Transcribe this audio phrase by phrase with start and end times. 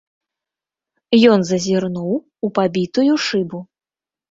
[1.33, 2.11] Ён зазірнуў
[2.49, 3.65] у пабітую шыбу.